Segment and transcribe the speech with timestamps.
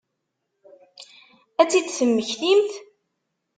[1.61, 2.71] Ad tt-id-temmektimt?